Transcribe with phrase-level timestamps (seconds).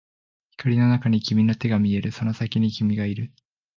[0.57, 3.31] 光の中に君の手が見える、その先に君がいる